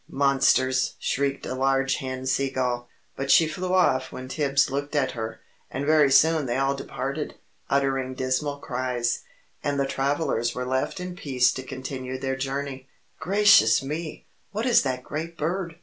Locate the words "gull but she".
2.49-3.47